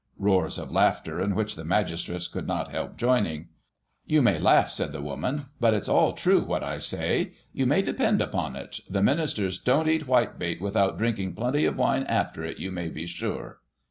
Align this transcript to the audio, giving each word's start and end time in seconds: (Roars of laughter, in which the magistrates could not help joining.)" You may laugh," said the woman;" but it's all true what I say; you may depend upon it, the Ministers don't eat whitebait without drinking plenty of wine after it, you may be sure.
(Roars 0.17 0.57
of 0.57 0.71
laughter, 0.71 1.21
in 1.21 1.35
which 1.35 1.55
the 1.55 1.63
magistrates 1.63 2.27
could 2.27 2.47
not 2.47 2.69
help 2.71 2.97
joining.)" 2.97 3.49
You 4.07 4.23
may 4.23 4.39
laugh," 4.39 4.71
said 4.71 4.91
the 4.93 4.99
woman;" 4.99 5.45
but 5.61 5.75
it's 5.75 5.87
all 5.87 6.13
true 6.13 6.41
what 6.41 6.63
I 6.63 6.79
say; 6.79 7.33
you 7.53 7.67
may 7.67 7.83
depend 7.83 8.19
upon 8.19 8.55
it, 8.55 8.79
the 8.89 9.03
Ministers 9.03 9.59
don't 9.59 9.87
eat 9.87 10.07
whitebait 10.07 10.59
without 10.59 10.97
drinking 10.97 11.33
plenty 11.33 11.65
of 11.65 11.77
wine 11.77 12.05
after 12.05 12.43
it, 12.43 12.57
you 12.57 12.71
may 12.71 12.89
be 12.89 13.05
sure. 13.05 13.59